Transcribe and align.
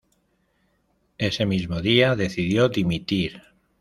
Ese 1.19 1.45
mismo 1.45 1.79
día, 1.79 2.15
decidió 2.15 2.69
dimitir. 2.69 3.43